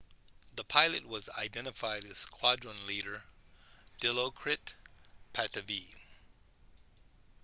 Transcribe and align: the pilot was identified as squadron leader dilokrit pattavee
the 0.55 0.63
pilot 0.63 1.05
was 1.05 1.29
identified 1.37 2.03
as 2.05 2.17
squadron 2.17 2.87
leader 2.87 3.21
dilokrit 3.99 4.73
pattavee 5.31 5.93